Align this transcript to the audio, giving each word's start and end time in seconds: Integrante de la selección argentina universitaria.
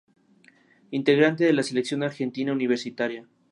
Integrante 0.89 1.43
de 1.43 1.53
la 1.53 1.61
selección 1.61 2.01
argentina 2.01 2.51
universitaria. 2.53 3.29